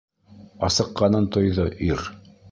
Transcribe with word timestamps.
Асыҡҡанын 0.67 1.27
тойҙо 1.35 1.67
ир. 1.89 2.03